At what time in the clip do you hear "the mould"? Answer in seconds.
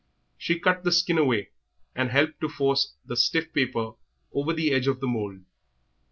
4.99-5.41